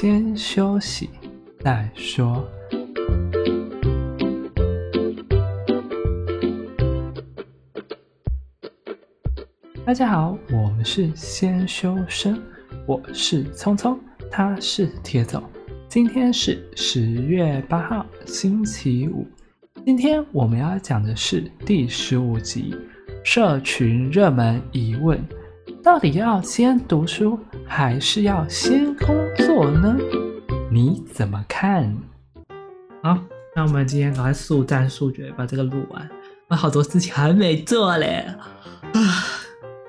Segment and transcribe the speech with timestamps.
[0.00, 1.10] 先休息
[1.58, 2.48] 再说。
[9.84, 12.40] 大家好，我们是先修身，
[12.86, 13.98] 我是聪聪，
[14.30, 15.42] 他是铁总。
[15.88, 19.26] 今天是十月八号，星期五。
[19.84, 22.72] 今天我们要讲的是第十五集：
[23.24, 25.20] 社群热门疑问，
[25.88, 29.96] 到底要先读书还是要先工作呢？
[30.70, 31.96] 你怎么看？
[33.02, 33.18] 好，
[33.56, 36.06] 那我们今天赶快速战速决，把这个录完。
[36.48, 38.26] 我好多事情还没做嘞，
[38.92, 39.00] 啊。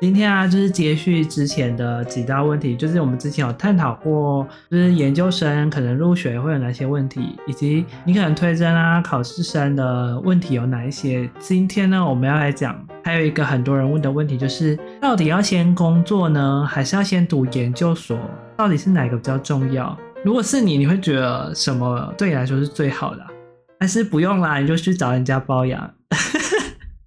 [0.02, 11.30] 今天啊，就是接续之前的几道问题，就是我们之前有探讨过，就是研究生可能入学会有哪些问题，以及你可能推甄啊、考试生的问题有哪一些。
[11.38, 18.18] 今天呢，我们要来讲，还有一个很多人问的问题，就是到底要先工作呢，还是要先读研究所？
[18.55, 19.98] 到底是哪个比较重要？
[20.23, 23.27] 如果是你，你会觉得什么对你来说是最好的？
[23.81, 25.93] 还是不用啦，你就去找人家包养？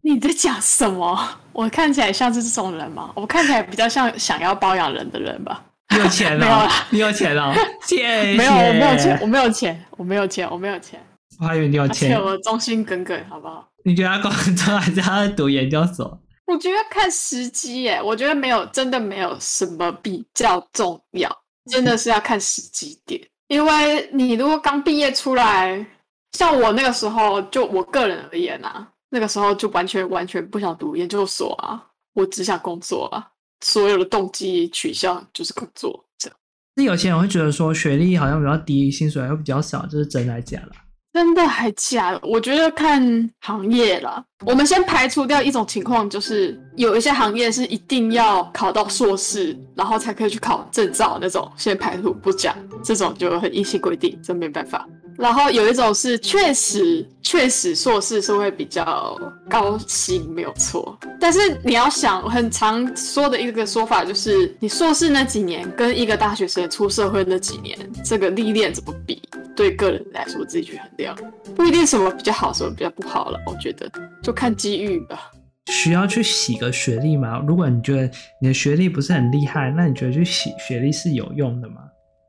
[0.03, 1.19] 你在讲什么？
[1.53, 3.11] 我看起来像是这种人吗？
[3.15, 5.63] 我看起来比较像想要包养人的人吧？
[5.91, 6.69] 你有钱了？
[6.91, 7.55] 你有钱了？
[7.87, 8.35] 谢谢。
[8.35, 11.01] 没有，我没有钱，我没有钱，我没有钱，我没有钱。
[11.39, 12.13] 我还以为你有钱。
[12.13, 13.69] 而且我忠心耿耿，好不好？
[13.85, 16.19] 你觉得他工作还是要读研究所？
[16.47, 18.01] 我觉得看时机耶。
[18.03, 21.31] 我觉得没有，真的没有什么比较重要，
[21.71, 23.21] 真的是要看时机点。
[23.49, 25.85] 因为你如果刚毕业出来，
[26.33, 28.89] 像我那个时候，就我个人而言啊。
[29.15, 31.79] 那个时候就完全完全不想读研究所啊，
[32.15, 33.29] 我只想工作啊，
[33.61, 36.37] 所有的动机取向就是工作这样。
[36.75, 40.73] 那有些人会觉得说学历好像比较低，薪水又比较少，这是真的还假的？
[41.13, 42.19] 真的还假的？
[42.23, 44.25] 我觉得看行业啦。
[44.47, 54.89] 我们先排除掉一种情况，就是有一些行业是一定要考到硕士，然后才可以去考证照那种，先排除不讲，这种就很硬性规定，真没办法。
[55.23, 59.17] 然后有一种是确实确实硕士是会比较
[59.49, 60.99] 高薪，没有错。
[61.21, 69.23] 但是你要想，很常说的一个说法就是，你硕士那几年跟一个大学生出社会那几年，这个历练怎么比？
[69.55, 71.17] 对个人来说，自己去衡量，
[71.55, 73.39] 不一定什么比较好，什么比较不好了。
[73.47, 73.89] 我觉得
[74.21, 75.31] 就看机遇吧。
[75.67, 77.41] 需要去洗个学历吗？
[77.47, 78.11] 如果你觉得
[78.41, 81.77] 你的学历不是很厉害，那你觉得去洗学历是有用的吗？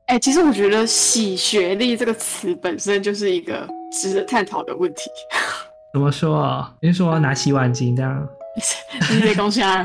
[0.06, 5.10] 哎、欸，其实我觉得“洗学历”这个词本身就是一个值得探讨的问题。
[5.94, 6.70] 怎么说啊？
[6.80, 8.28] 你是说拿洗碗巾这样？
[9.10, 9.82] 你得恭喜啊！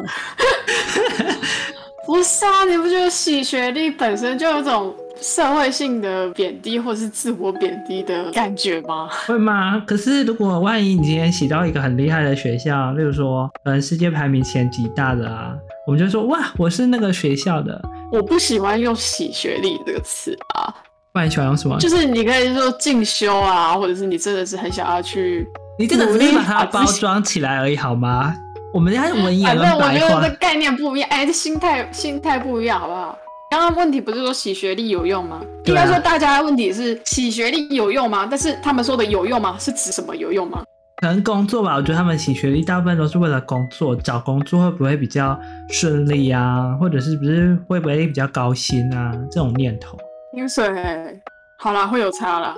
[2.06, 9.08] 不是啊，你不觉得洗学历本身就有种社会性的贬低或是自我贬低的感觉吗？
[9.26, 9.82] 会吗？
[9.88, 15.56] 可是如果万一你今天洗到一个很厉害的学校，例如说，嗯，世界排名前几大的啊，
[15.90, 17.82] 我们就说哇，我是那个学校的。
[18.12, 20.72] 我不喜欢用“洗学历”这个词啊。
[21.12, 21.80] 不然你喜欢用什么？
[21.80, 25.48] 就是你可以说进修啊，或者是你真的是很想要去，
[25.80, 28.36] 你这个只是把它包装起来而已，好吗？
[28.72, 29.80] 我们家文言文白话。
[29.80, 33.18] 反正我觉得这概念不一样，哎，这心态心态不一样，好不好？
[33.50, 35.42] 刚刚问题不是说洗学历有用吗？
[35.66, 38.28] 应该说大家的问题是洗学历有用吗？
[38.30, 39.58] 但是他们说的有用吗？
[39.60, 40.62] 是指什么有用吗？
[41.00, 45.40] 可能工作吧，我觉得他们洗学历大部分都是为了工作，找工作会不会比较
[45.70, 46.76] 顺利啊？
[46.78, 49.14] 或者是不是会不会比较高薪啊？
[49.32, 49.98] 这种念头。
[50.34, 51.22] 薪水
[51.58, 52.54] 好啦，会有差啦。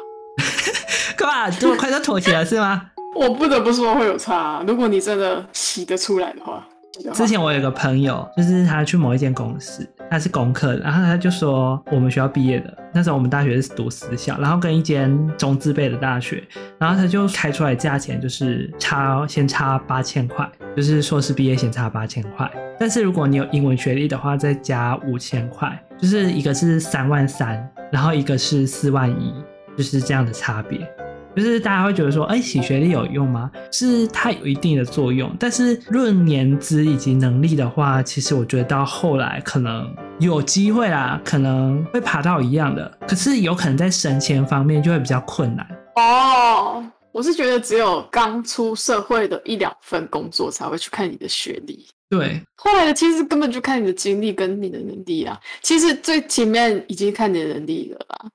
[1.16, 2.82] 干嘛这么快就妥协了是吗？
[3.16, 6.68] 我不得不说会有差，如果你真的洗得出来的话。
[7.14, 16.44] 之前我有个朋友，就是他去某一间公司，他是工科的，然后他就说我们学校毕业的，那时候我们大学是读私校，然后跟一间中字辈的大学，
[16.78, 20.46] 然后他就开出来价钱就是差先差八千块，
[20.76, 29.34] 就是硕士毕业先差八千块，但是如果你有英文学历的话，再加五千块，就是一个是三万三，然后一个是四万一，
[29.78, 30.78] 就是这样的差别。
[31.36, 33.50] 就是大家会觉得说，哎，洗学历有用吗？
[33.72, 45.66] 是它有一定的作用，但是论年资以及能力的话，其实我觉得到后来可能有机会啦，可能会爬到一样的，可是有可能在升迁方面就会比较困难。
[45.96, 55.40] 哦，我是觉得只有刚出社会的一两份工作才会去看你的学历，对，后来的其实根本就看你的经历跟你的能力啊。
[55.62, 58.30] 其实最前面已经看你的能力了啦，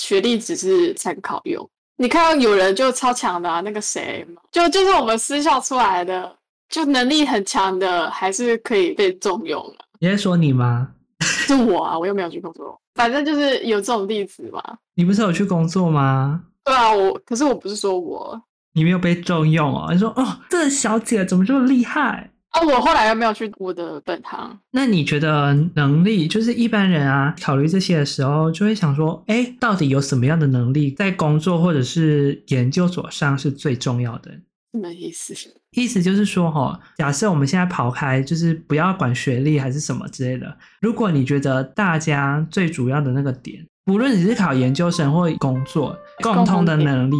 [0.00, 1.68] 学历只是参考用。
[2.02, 6.36] 你看到有人就超强的啊，那个谁，就就是我们私校出来的，
[6.68, 9.84] 就能力很强的，还是可以被重用啊。
[10.00, 10.88] 你在说你吗？
[11.20, 14.60] 是我啊，我又没有去工作，反正就是有这种例子嘛。
[14.96, 16.42] 你不是有去工作吗？
[16.64, 19.88] 对啊，我可是我不是说我，你没有被重用哦。
[19.92, 22.31] 你说哦，这小姐怎么这么厉害？
[22.52, 24.58] 啊，我后来又没有去我的本行。
[24.72, 34.30] 那你觉得能力，就是一般人啊，考虑这些的时候，就会想说，哎，到底有什么样的能力，在工作或者是研究所上是最重要的？
[34.72, 35.34] 什么意思？
[35.72, 47.16] 意思就是说，哈，假设我们现在刨开，就是不要管学历还是什么之类的，如果你觉得大家最主要的那个点，无论你是考研究生或工作，共通的能力。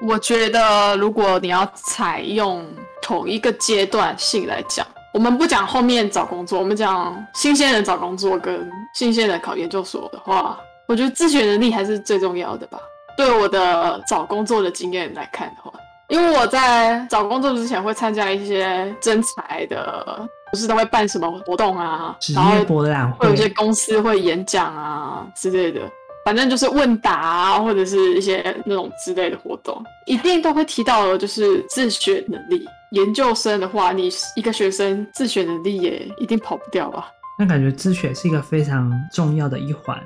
[0.00, 2.66] 我觉得，如果你要采用
[3.00, 10.58] 同一个阶段性来讲，我们不讲后面找工作，我们讲新鲜人找工作跟新鲜人考研究所的话，
[10.88, 12.78] 我觉得自学能力还是最重要的吧。
[13.16, 15.72] 对我的找工作的经验来看的话，
[16.08, 25.80] 因为我在找工作之前会参加一些征才的，不是都会办什么活动啊，然后博览会，会有一些公司会演讲啊之类的。
[26.24, 32.66] 反正就是问答啊，或者是一些那种之类的活动，一定都会提到的，就是自学能力。
[32.92, 37.10] 研究生的话，你一个学生自学能力也一定跑不掉吧？
[37.38, 40.00] 那感觉自学是一个非常重要的一环。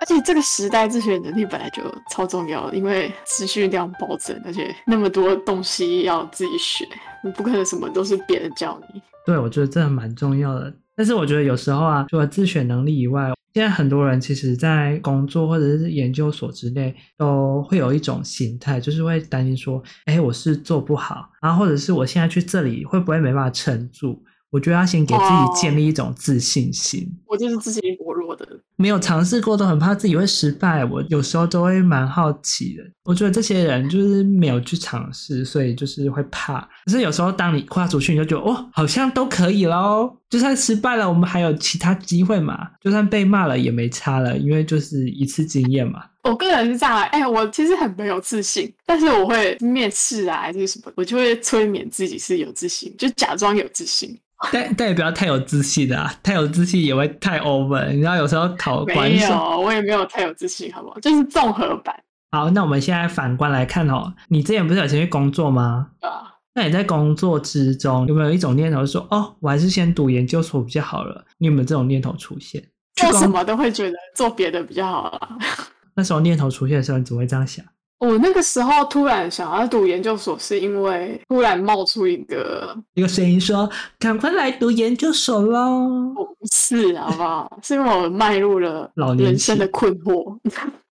[0.00, 6.84] 而且这个时代自学能力本来就超重要，因为资讯量暴增，而且那么多东西要自己学，
[7.22, 9.00] 你不可能什么都是别人教你。
[9.24, 10.70] 对，我觉得这蛮重要的。
[10.96, 24.20] 但是我觉得有时候啊，除了自学能力以外，现在很多人其实，在工作或者是研究所之内，都会有一种心态，就是会担心说，哎，我是做不好，然后或者是我现在去这里会不会没办法撑住？
[24.54, 27.02] 我觉得要先给自己建立一种自信心。
[27.26, 28.46] 哦、我就是自信薄弱的，
[28.76, 30.84] 没有尝试过，都很怕自己会失败。
[30.84, 32.84] 我有时候都会蛮好奇的。
[33.02, 36.60] 我觉得这些人就是没有去尝试，所以就是会怕。
[36.84, 40.16] 可是有时候当你跨出去，你就觉得哦，好像都可以喽。
[40.30, 42.56] 就算失败了，我们还有其他机会嘛。
[42.80, 46.04] 就算被骂了也没差了，因为就是一次经验嘛。
[46.22, 54.16] 我个人是这样，哎、欸，我其实很没有自信，但是我会面试啊，还是什么，我就会催眠自己是有自信，就假装有自信。
[54.52, 57.90] 但但也不要太有自信的啊，太有自信也会太 over。
[57.92, 60.98] 你知道有时候考官没有，我也没有太有自信，好不好？
[61.00, 61.94] 就是综合版。
[62.32, 65.88] 好，那我们现在反观来看哦，你之前不是有先去工作吗？
[66.00, 66.32] 啊。
[66.56, 71.24] 那你在工作之中有没有一种念头说，哦，我还是先读研究所比较好了？
[71.38, 72.64] 你有没有这种念头出现？
[72.94, 75.36] 做什么都会觉得做别的比较好啊。
[75.96, 77.64] 那时候念头出现的时候，你怎么会这样想？
[77.98, 87.50] 我那个时候突然想要读研究所，是因为突然冒出一个一个声音说：“赶快来读研究所喽！”不是，好不好？
[87.62, 90.36] 是因为我迈入了老人生的困惑。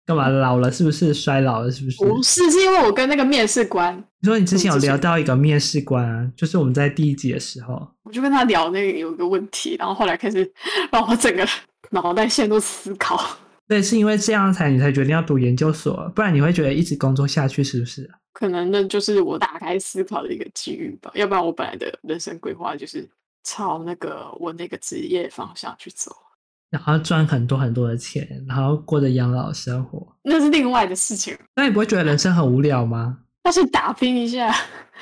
[0.06, 0.72] 干嘛老了？
[0.72, 1.72] 是不是衰老了？
[1.72, 2.06] 是不是？
[2.06, 3.96] 不是，是因为我跟那个面试官。
[4.22, 10.50] 你说你之前有聊到一个面试官啊，就是我们在第一集的时候，我就跟他聊那个有一个问题，然后后来开始
[10.92, 11.46] 让我整个
[11.92, 13.20] 脑袋陷入思考。
[13.72, 18.12] 对，是因为这样才你才决定要读研究所，不然你会觉得一直工作下去是不是？
[18.34, 23.10] 可能那就是我打开思考的一个机遇吧，要不然我本来的人生规划就是
[23.46, 26.14] 朝那个我那个职业方向去走，
[26.70, 31.34] 然后赚很多很多的钱，然后过着养老生活，那是另外的事情。
[31.56, 33.20] 那你不会觉得人生很无聊吗？
[33.42, 34.54] 但是打拼一下，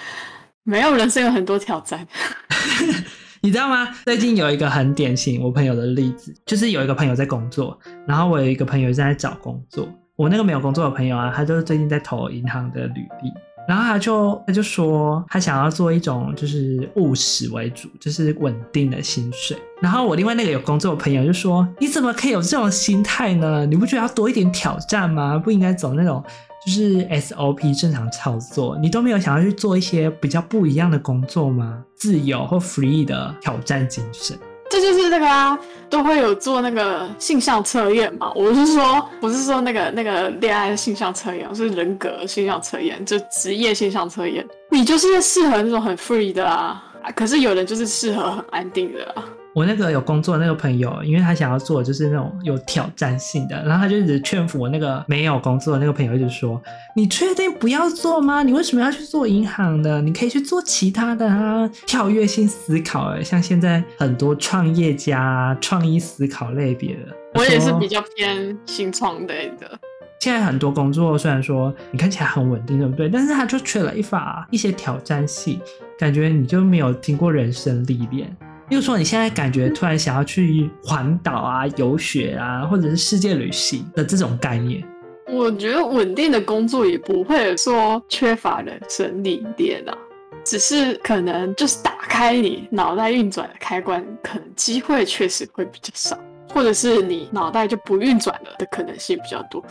[0.61, 2.07] 没有人生有很多挑战。
[3.41, 3.87] 你知道吗？
[4.03, 9.87] 最近有一个很典型我朋友的例子，就是有一个朋友在工作，然后我有一个朋友正在找工作。
[10.17, 13.31] 我那个没有工作的朋友啊，他就是最近在投银行的履历，
[13.65, 19.57] 然后他就他就说他想要做一种就是务实为主，就是稳定的薪水。
[19.81, 23.65] 然后我另外那个有工作的朋友就说：“你怎么可以有这种心态呢？
[23.65, 25.37] 你不觉得要多一点挑战吗？
[25.37, 26.21] 不应该走那种。”
[26.65, 31.83] 就是 SOP 正常操作，你都没有想要去做一些比较不一样的工作吗？
[31.95, 34.37] 自由或 free 的挑战精神，
[34.69, 35.57] 这就是那个啊，
[35.89, 38.31] 都会有做那个性向测验嘛。
[38.35, 44.45] 我是说，不是说那个那个恋爱性向测验，我是人格性向测验，就职业性向测验。
[44.69, 46.83] 你就是适合那种很 free 的啊，
[47.15, 49.25] 可是有人就是适合很安定的啊。
[49.55, 56.61] 我那个有工作的那个朋友，因为他想要做就是那种有挑战性的，然后他就一直劝服我那个没有工作的那个朋友，一直说
[56.95, 58.43] ：“你确定不要做吗？
[58.43, 59.99] 你为什么要去做银行的？
[60.01, 69.79] 你可以去做其他的啊，跳跃性思考。”哎，像现在很多创业家、创意思考类别的，我也是比较偏新创类的。
[70.19, 73.09] 现在很多工作虽然说你看起来很稳定，对不对？
[73.09, 75.59] 但是他就缺了一把一些挑战性，
[75.97, 78.29] 感觉你就没有经过人生历练。
[78.69, 84.87] 比如说，你现在感觉突然想要去环岛啊、游学啊，或者是世界旅行的这种概念，
[85.27, 89.97] 我觉得稳定的工作也不会说缺乏人生历练啊，
[90.45, 96.15] 只是可能就是打开你脑袋运转的开关，可能机会确实会比较少，
[96.53, 99.65] 或者是你脑袋就不运转了的可能性比较多。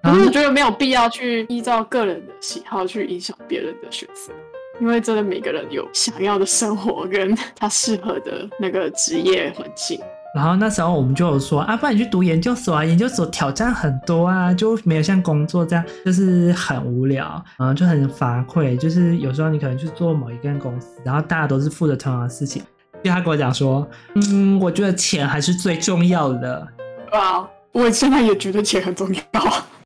[0.00, 4.32] 可是我觉得没有必要去依照个人的喜好去影响别人的选择。
[4.80, 10.00] 因为真的每个人有想要的生活跟他适合的那个职业环境。
[10.34, 18.76] 然后那时候我们就有说啊，不然你去读研究所啊，研究所挑战很多啊，就没有像工作这样就是很无聊，嗯，就很乏味。
[18.76, 22.62] 就是有时候你可能去做某一间公司，然后大家都是负责同样的事情。
[23.02, 26.68] 就他跟我讲说，嗯，我觉得钱还是最重要的。
[27.12, 29.22] 哇，我现在也觉得钱很重要。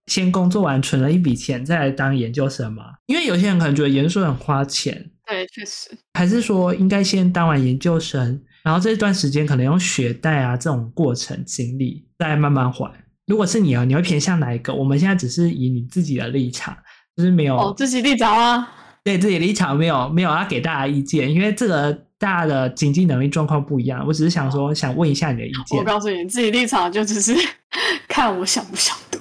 [0.07, 2.85] 先工作完存了一笔钱，再来当研究生嘛？
[3.07, 5.11] 因为有些人可能觉得研究生很花钱。
[5.27, 5.91] 对，确实。
[6.15, 12.93] 还是说应该先当完研究生，然后这段时间可能用学贷啊这种过程经历，再慢慢还。
[13.27, 14.75] 如果是你啊，你会偏向哪一个？
[14.75, 16.77] 我们现在只是以你自己的立场，
[17.17, 18.69] 就是没有哦，自己立场啊。
[19.05, 24.05] 对自己立场没有没有要给大家意见，因为这个大家的经济能力状况不一样。
[24.07, 25.79] 我只是想说，想问一下你的意见。
[25.79, 27.35] 我告诉你，自己立场就只是
[28.07, 29.19] 看我想不想读。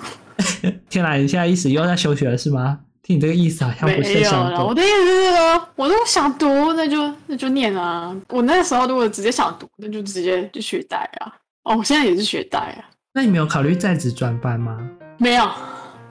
[0.89, 2.79] 天哪，你现在意思又在休学了是吗？
[3.03, 4.67] 听你这个意思好像不是想读。
[4.67, 8.15] 我的意思是说，我都想读，那就那就念啊。
[8.29, 11.33] 我那时候如果直接想读，那就直接就学贷啊。
[11.63, 12.86] 哦，我现在也是学贷啊。
[13.13, 14.77] 那你没有考虑在职专班吗？
[15.17, 15.50] 没有。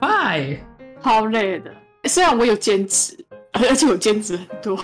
[0.01, 0.57] Why？
[0.99, 1.71] 好累的。
[2.05, 3.17] 虽然我有兼职，
[3.53, 4.77] 而且我兼职很多，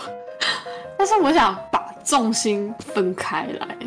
[0.98, 3.78] 但是我想把重心分开来。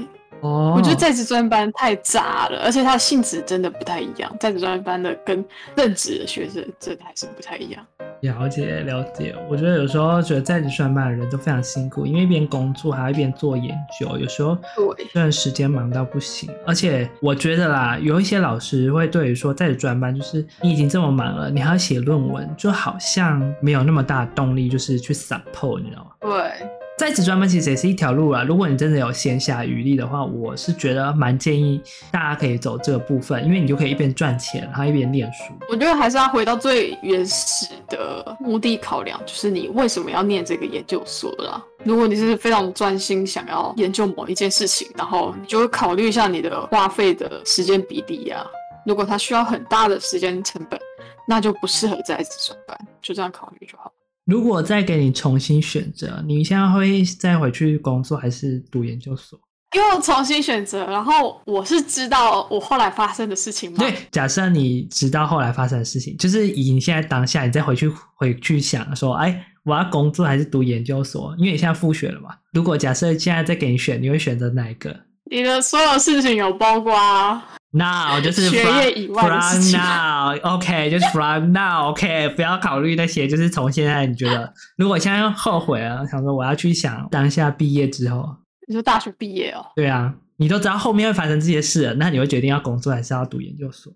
[0.43, 4.35] 哦，我觉得在职专班太杂了，而且它的性质真的不太一样。
[4.41, 5.45] 在职专班的跟
[5.75, 7.85] 任职的学生真的还是不太一样。
[8.21, 14.57] 了解了解，我觉得有时候觉得在职专班的人都非常辛苦，因为一边工作还要一边做研究，有时候
[14.97, 16.51] 对，虽然时间忙到不行。
[16.67, 26.11] 而且我觉得啦，有一些老师会对于说在职专班，就是你已经这么忙了，你还要写论文，就好像没有那么大的动力，就是去 support，你知道吗？
[26.21, 26.80] 对。
[27.01, 28.43] 在职专班其实也是一条路啊。
[28.43, 31.81] 如果你真的有闲暇余力的话，我是觉得蛮建议
[32.13, 35.55] 大家可以走这个部分，因为你就可以一边赚钱，然后一边念书。
[35.71, 41.65] 我觉得还是要回到最原始的目的考量，就是你为什么要念这个研究所啦。
[41.85, 48.45] 如果你是非常专心想要研究某一件事情，然后你就会考虑一下你的花费的时间比例啊。
[48.85, 50.79] 如果它需要很大的时间成本，
[51.27, 53.91] 那就不适合在职专班，就这样考虑就好。
[54.31, 59.39] 如果再给你重新选择，你现在会再回去工作还是读研究所？
[59.77, 63.79] 因为我重新选择，然后我是知道我后来发生的事情吗？
[63.79, 71.35] 对，假设你知道后来发生的事情，就是以你现在当下，你再回去回去想说，哎，我要工作还是读研究所？
[71.39, 72.31] 因为你现在复学了嘛。
[72.53, 74.97] 如果假设现在再给你选，你会选择哪一个？
[75.31, 76.95] 你的所有事情有包括。
[76.95, 79.79] 啊 Now 就是 from, 学业以外的事情。
[79.79, 88.29] Now，OK， okay, 就是 From now，OK，、okay, 不要考虑那些，就是从现在你觉得，如果现在后悔了，想说我要去想当下毕业之后，
[88.67, 89.65] 你说大学毕业哦？
[89.77, 93.93] 对啊，你都知道后面会发生这些事了，那你会决定要工作还是要读研究所？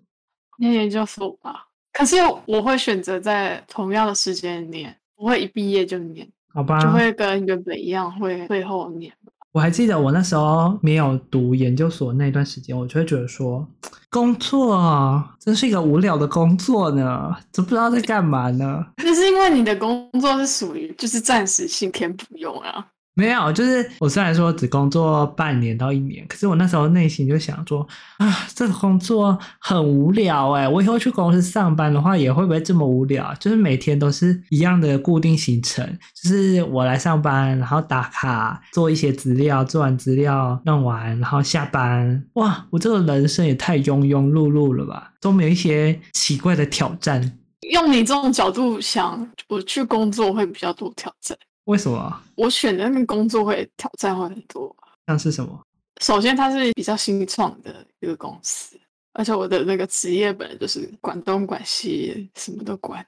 [0.57, 1.65] 念研究所吧。
[1.91, 2.15] 可是
[2.45, 6.79] 我会选择在同样的时间念，不会一毕业就念，好吧？
[6.79, 9.11] 就会跟原本一样，会会后念。
[9.55, 13.65] 我还记得我那时候没有读研究所那段时间，我就会觉得说，
[14.11, 18.85] 工作真是一个无聊的工作呢， 都不知道在干嘛呢。
[18.97, 22.85] 那是因为你的工作是属于就是暂时性填补用啊。
[23.15, 33.33] 没有，就是我虽然说只工作半年到一年，可是我那时候内心就想说啊，这个工作很无聊哎，我以后去公司上班的话，也会不会这么无聊？
[33.39, 42.21] 就是每天都是一样的固定行程，就是我来上班，然后打卡，做一些资料，做完资料弄完，然后下班。
[42.33, 47.39] 哇，我这个人生也太庸庸碌碌了吧，都没有一些奇怪的挑战。
[47.71, 51.37] 用你这种角度想，我去工作会比较多挑战。
[51.65, 52.21] 为什么？
[52.35, 54.75] 我选的那个工作会挑战会很多。
[55.07, 55.61] 像是什么？
[56.01, 58.79] 首先，它是比较新创的一个公司，
[59.13, 63.05] 而且我的那个职业本来就是管东管西，什么都管。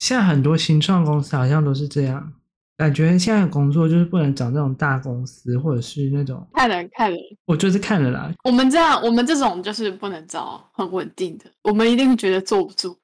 [0.00, 2.32] 现在很多新创公司好像都是这样，
[2.76, 7.18] 感觉现在的工作就是不能找那种大公司，或者是那种看人看人。
[7.46, 8.30] 我就是看人啦。
[8.44, 12.96] 我们这样，我们这种就是不能找很稳定的，我们一定觉得坐不住。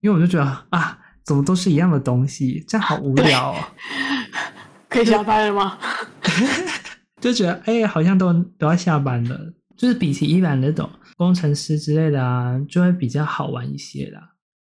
[0.00, 0.98] 因为我就觉得啊。
[1.28, 3.56] 怎么都是一样的东西，这样好 无聊哦。
[4.88, 5.76] 可以下班了吗？
[7.20, 9.38] 就觉得哎、欸，好像都都要下班了。
[9.76, 14.20] 就是比起一般那种工程师之类的啊，就会比较好玩一些啦。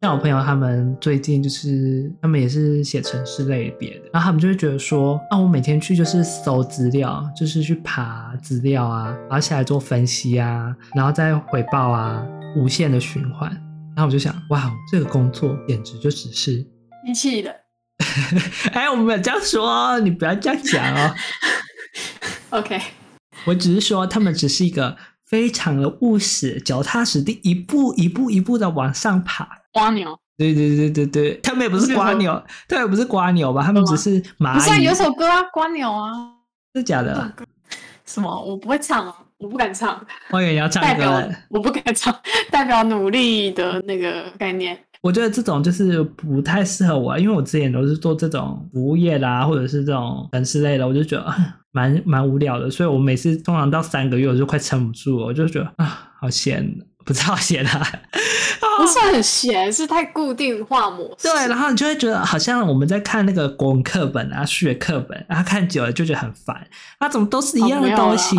[0.01, 13.68] 像我朋友他们最近就是他们也是写程式类别的，然后他们就会觉得说，啊，我每天去就是搜资料，就是去爬资料啊，然后下来做分析啊，然后再回报啊，无限的循环。
[13.99, 16.65] 然后我就想，哇，这个工作简直就只是
[17.05, 17.53] 机器的。
[18.73, 21.13] 哎，我们没有这样说，你不要这样讲哦。
[22.61, 22.81] OK，
[23.45, 29.49] 我只是说，他们只是一个非常的务实、脚踏实地，一步一步一步的往上爬。
[29.73, 30.17] 瓜牛。
[30.37, 33.65] 对对对对对，他们也不是瓜牛，他们也不是瓜牛吧？
[33.65, 34.61] 他们只是蚂蚁。
[34.61, 36.13] 不是有首歌啊，瓜牛啊，
[36.73, 37.35] 是假的？
[38.07, 38.45] 什么？
[38.45, 40.05] 我不会唱啊，我不敢唱。
[40.31, 40.89] 我以为你要唱歌。
[40.89, 42.15] 代表我不敢唱，
[42.51, 44.79] 代表努力的那个概念。
[45.01, 51.33] 我觉得这种就是不太适合我，因为我之前都是做这种服务业啦，或者是这种城市类的，我就觉得
[51.71, 56.69] 蛮蛮无聊的，所以我每次通常到三个月我就快撑不住了，我就觉得啊，好闲，
[57.05, 57.87] 不知道闲啊，
[58.79, 61.29] 不是很闲，是太固定化模式。
[61.29, 66.57] 对，然后你就会觉得好像我们在看那个国文课本啊、数学课本，然后看久了就觉得很烦，
[66.99, 68.37] 啊，怎么都是一样的东西，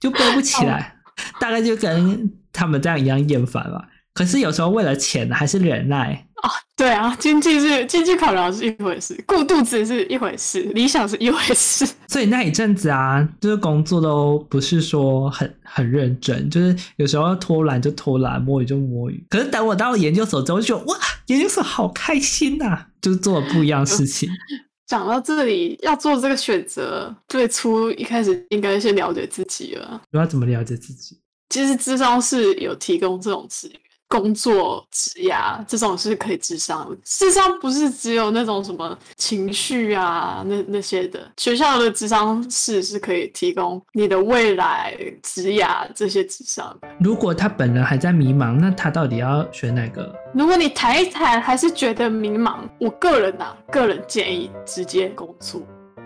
[0.00, 0.96] 就背不起来，
[1.38, 3.84] 大概就跟他们这样一样厌烦吧。
[4.14, 11.88] 可是有时候为了钱还是忍耐啊，对啊，经济是经济考量是一回事，顾肚子是一回事，理想是一回事。
[12.06, 19.24] 所以那一阵子啊，就是工作都不是说很很认真，就是有时候偷懒就偷懒，摸鱼就摸鱼。
[19.30, 20.96] 可是等我到了研究所之后，就哇，
[21.28, 24.28] 研究所好开心呐、啊，就是做了不一样的事情。
[24.86, 30.02] 讲到这里，要做这个选择，最初一开始应该先了解自己了。
[30.12, 31.18] 我要怎么了解自己？
[31.48, 33.80] 其实智商是有提供这种资源。
[34.08, 41.20] 工作、职涯这种是可以智商的，咨商不是只有那种什么情绪啊，那那些的。
[41.36, 46.76] 学校的智商室是可以提供你的未来职涯这些智商。
[47.00, 50.14] 如果他本人还在迷茫，那他到底要选哪个？
[50.32, 55.60] 如果你谈一谈还是觉得迷茫，我个人啊，个人建议直接工作。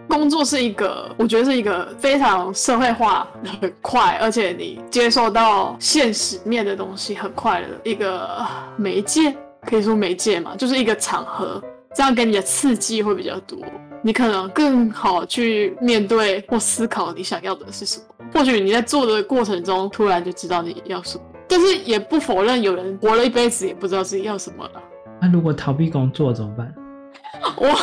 [0.08, 3.28] 工作是一个，我觉得是一个非常社会化
[3.60, 8.44] 很快，而且你接受到现实面的东西很快的一个
[8.76, 11.62] 媒介，可以说媒介嘛，就是一个场合，
[11.94, 13.58] 这样给你的刺激会比较多，
[14.02, 18.04] 你可能更好去面对或思考你想要的是什么。
[18.32, 24.82] 或许你在做的过程中，突然就知道你要什么，但是也不否认有人活了一辈子也不知道自己要什么了。
[25.20, 26.74] 那如果逃避工作怎么办？
[27.56, 27.78] 我。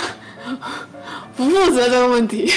[1.35, 2.49] 不负责这个问题，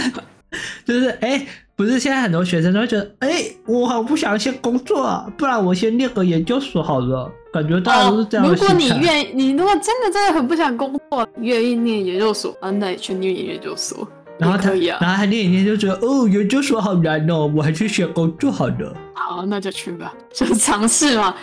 [0.84, 7.30] 就是哎、欸，不是现在很多学生都会觉得，哎、欸，我好不想先工作啊，不然我先念个研究所好了。
[7.52, 8.50] 感觉大家都是这样、哦。
[8.50, 14.06] 如果你愿意，你如果真的真的很不想工作，愿意念研究所，啊，那你去念研究所，
[14.38, 18.96] 然后他啊，然后他念一念就觉得，哦，研究所好难哦，我还去选工作好了。
[19.14, 21.34] 好，那就去吧，就是尝试嘛。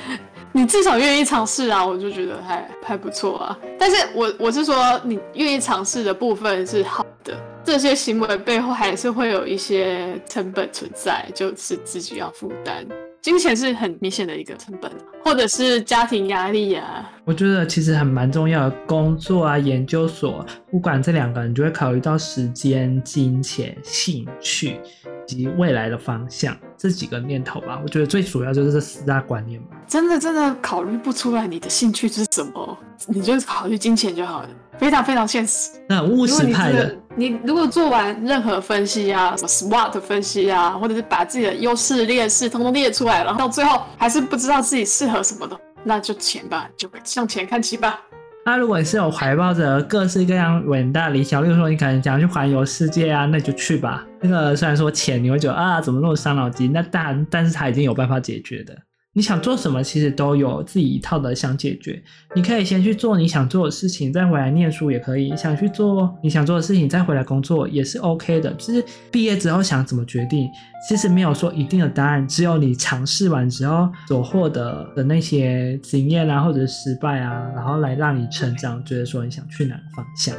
[0.54, 3.58] 你至少愿意尝试啊，我就觉得还还不错啊。
[3.78, 12.86] 但是我我是说，你愿意尝试的部分是好的，这些行为背后还是会有一些成本存在，就是自己要负担。
[13.28, 14.90] 金钱是很明显的一个成本，
[15.22, 17.12] 或者是家庭压力啊。
[17.26, 24.80] 我觉得其实还蛮重要的，工作啊、研究所，不管这两个，你就会考虑到时间、金钱、兴趣。
[25.28, 29.76] 及未来的方向这几个念头吧，我觉得最主要就是这四大观念吧。
[29.86, 35.72] 真的真的考虑不出来你的兴趣是什么，你就考虑金钱就好了，非常非常现实。
[35.90, 48.00] 那务实派的，你如果做完任何分析啊，什么 SWOT 分析啊，或者是把自己的优势劣势通通列出来，然后到最后还是不知道自己适合什么的，那就钱吧，就向前看齐吧。
[48.46, 54.06] 那、如果你是有怀抱着各式各样伟大理想，例如说你可能想去环游世界啊，那就去吧。
[54.22, 58.78] 那个虽然说钱你会觉得啊，怎么那么伤脑筋，那但但是他已经有办法解决的。
[59.18, 62.00] 你想做什么，其实都有自己一套的想解决。
[62.36, 65.36] 你可以先去做你想做的事情，再回来念书也可以。
[65.36, 68.54] 想去做你想做的事情，再回来工作也是 OK 的。
[68.54, 70.48] 就是毕业之后想怎么决定，
[70.88, 80.36] 其实没有说一定的答案，只有你尝试完之后所获得的那些经验啊，或者失败啊，然后来让你成长，觉得说你想去哪个方向。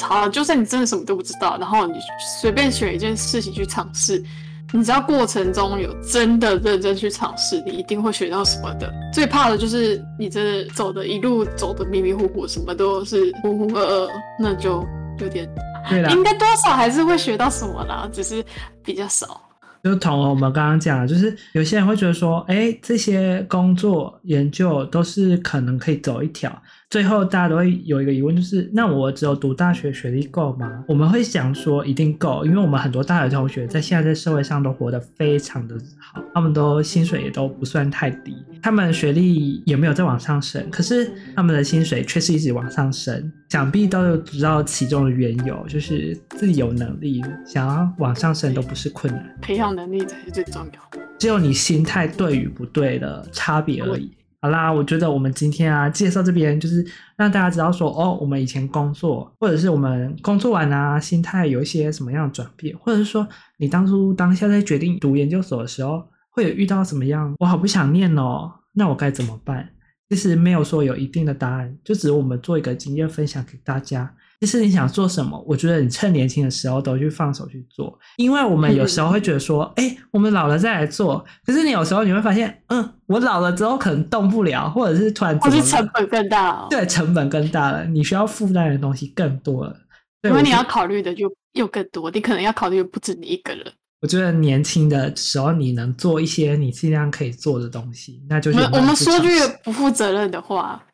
[0.00, 1.98] 好，就算你真的什么都不知道，然后你
[2.40, 4.24] 随便选一件事情去尝试。
[4.74, 8.90] 你知道过程中有真的认真去尝试，你一定会学到什么的。
[9.12, 14.08] 最怕的就是你真的走的一路走的迷迷糊糊，什么都是浑浑噩噩，
[14.40, 14.82] 那就
[15.18, 15.46] 有点。
[15.90, 18.42] 对啦，应该多少还是会学到什么啦，只是
[18.82, 19.42] 比较少。
[19.84, 26.50] 就同我们刚刚讲，就是有些人会觉得说，哎，这些工作研究都是可能可以走一条。
[26.92, 30.84] 最后，大家都会有一个疑问，就是那我只有读大学学历够吗？
[30.86, 43.32] 我们会想说一定够，因为我们很多大学同学在现在在社会上都活得非常的好，他们都薪水也都不算太低，他们学历也没有再往上升，可是他们的薪水却是一直往上升。
[43.48, 54.10] 想必都有知道其中的缘由，就是自己有能力想要往上升都不是困难，培养能力才是最重要，只有你心态对与不对的差别而已。
[54.42, 56.84] 好啦，我觉得我们今天啊介绍这边就是
[57.16, 63.24] 让大家知道说哦，我们以前工作，或者是我们工作完啊，心态有一些什么样的转变，或者是说
[63.58, 69.68] 你当初当下在决定读研究所的时候，会有遇到什么样，我好不想念哦，那我该怎么办？
[70.08, 74.12] 其实没有说有一定的答案，就只是我们做一个经验分享给大家。
[74.42, 81.24] 其实你想做什么，我觉得你趁年轻的时候都去放手去做，因为我们有时候会觉得说，哎、欸，我们老了再来做。
[81.46, 86.66] 可是你有时候你会发现，嗯，我老了之后可能动不了，或者是突然或是成本更大了。
[86.68, 89.76] 对，成本更大了，你需要负担的东西更多了。
[90.24, 93.64] 因为你要考虑的就又更多，你可能要考虑的不止你一个人。
[94.00, 99.28] 我觉得年轻的时候你能做一些你尽量可以做的东西，那就是我们说句
[99.62, 100.84] 不负责任的话。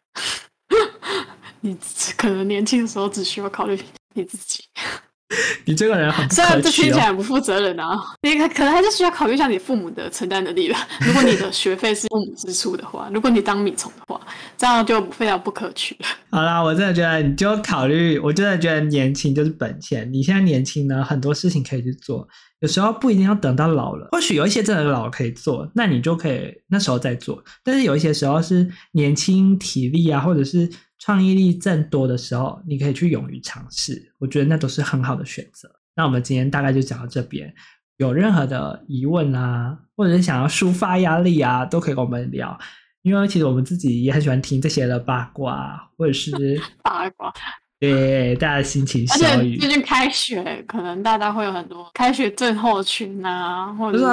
[1.61, 1.77] 你
[2.17, 3.79] 可能年轻的时候只需要考虑
[4.15, 4.65] 你自己。
[5.67, 6.45] 你这个人很不可取哦。
[6.47, 10.79] 虽然这听起来不负责任啊，你可能还是需要考虑一下你父母的承担能力了。
[11.03, 14.19] 如果你的学费是父母支出的话，如果你当米虫的话，
[14.57, 16.07] 这样就非常不可取了。
[16.31, 20.11] 好啦，我真的觉得你就考虑，我真的觉得年轻就是本钱。
[20.11, 22.27] 你现在年轻呢，很多事情可以去做。
[22.61, 27.43] 有时候不一定要等到老了，或许有一些真的老可以做，那你就可以那时候再做。
[27.63, 30.69] 但是有一些时候是年轻体力啊，或者是
[30.99, 34.13] 创意力正多的时候，你可以去勇于尝试。
[34.19, 35.71] 我觉得那都是很好的选择。
[35.95, 37.55] 那我们今天大概就讲到这边。
[37.99, 42.57] 有任何的疑问啊，或者是想要抒发压力啊，都可以跟我们聊。
[43.03, 46.31] 因为其实我们自己也很喜欢听这些的八卦，或者是
[46.83, 47.33] 八卦。
[47.81, 49.57] 对，大家心情小雨。
[49.57, 54.05] 而且最近开学，可能大家会有很多开学症候群啊，或者是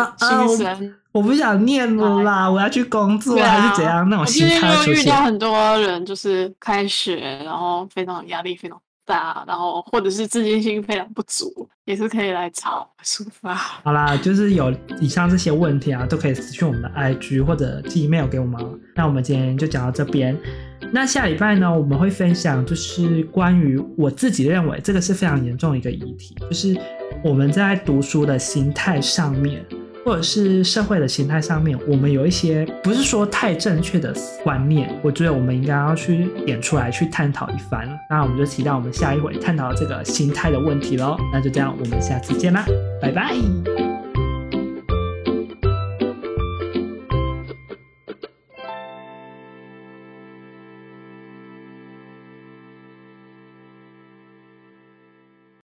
[0.48, 0.80] 新生、啊
[1.12, 4.08] 我，我不想念了啦，啊、我要去工作、啊、还是怎样？
[4.10, 4.70] 那种心态出现。
[4.70, 13.54] 我最近遇到很多人，就是开学，然后非常压力非常大，然后或者是自信心非常不足，也是可以来找抒发。
[13.54, 18.60] 好啦，就是有以上这些问题啊，都可以私讯我们的 IG 或者寄 email 给我们。
[18.96, 20.38] 那我们今天就讲到这边。
[20.92, 26.76] 那下礼拜呢，我们会分享就是关于我自己认为这个是非常严重的一个议题，就是
[27.24, 29.66] 我们在读书的心态上面，
[30.06, 37.90] 或者是社会的心态上面，我们有一些不是说太正确的观念，我觉得我们应该要去点出来去探讨一番。
[38.08, 41.18] 那我们就期待我们下一回探讨这个心态的问题喽。
[41.34, 42.64] 那就这样，我们下次见啦，
[43.02, 43.85] 拜拜。